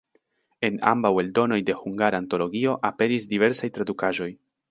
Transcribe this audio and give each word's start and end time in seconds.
En 0.67 0.77
ambaŭ 0.91 1.11
eldonoj 1.23 1.59
de 1.67 1.75
Hungara 1.83 2.21
Antologio 2.25 2.73
aperis 2.91 3.31
diversaj 3.35 3.73
tradukaĵoj. 3.79 4.31